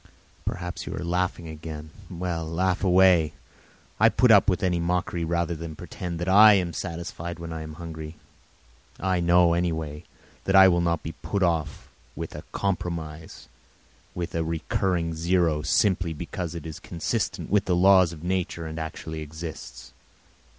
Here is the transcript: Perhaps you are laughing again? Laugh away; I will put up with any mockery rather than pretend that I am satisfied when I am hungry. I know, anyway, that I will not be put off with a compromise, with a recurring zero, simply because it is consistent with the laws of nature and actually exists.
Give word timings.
Perhaps 0.45 0.87
you 0.87 0.95
are 0.95 1.03
laughing 1.03 1.47
again? 1.47 1.91
Laugh 2.09 2.83
away; 2.83 3.33
I 3.99 4.05
will 4.05 4.09
put 4.09 4.31
up 4.31 4.49
with 4.49 4.63
any 4.63 4.79
mockery 4.79 5.23
rather 5.23 5.53
than 5.55 5.75
pretend 5.75 6.17
that 6.17 6.27
I 6.27 6.53
am 6.55 6.73
satisfied 6.73 7.37
when 7.37 7.53
I 7.53 7.61
am 7.61 7.73
hungry. 7.75 8.15
I 8.99 9.19
know, 9.19 9.53
anyway, 9.53 10.03
that 10.45 10.55
I 10.55 10.67
will 10.69 10.81
not 10.81 11.03
be 11.03 11.11
put 11.11 11.43
off 11.43 11.87
with 12.15 12.33
a 12.33 12.41
compromise, 12.51 13.47
with 14.15 14.33
a 14.33 14.43
recurring 14.43 15.13
zero, 15.13 15.61
simply 15.61 16.13
because 16.13 16.55
it 16.55 16.65
is 16.65 16.79
consistent 16.79 17.51
with 17.51 17.65
the 17.65 17.75
laws 17.75 18.11
of 18.11 18.23
nature 18.23 18.65
and 18.65 18.79
actually 18.79 19.21
exists. 19.21 19.93